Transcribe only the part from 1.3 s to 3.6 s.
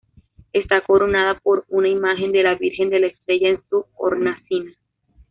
por una imagen de la Virgen de la Estrella